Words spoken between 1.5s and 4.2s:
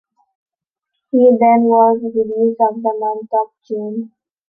was released in the month of June.